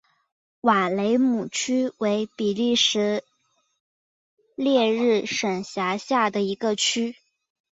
[0.61, 3.23] 瓦雷姆区为比利时
[4.55, 7.15] 列日省辖下的一个区。